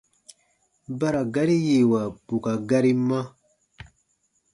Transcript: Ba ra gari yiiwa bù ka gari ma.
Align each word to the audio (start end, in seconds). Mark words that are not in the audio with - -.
Ba 0.99 1.07
ra 1.13 1.21
gari 1.33 1.55
yiiwa 1.65 2.01
bù 2.25 2.35
ka 2.43 2.53
gari 2.69 2.93
ma. 3.07 3.19